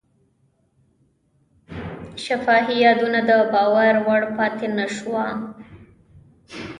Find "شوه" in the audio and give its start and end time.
4.95-5.25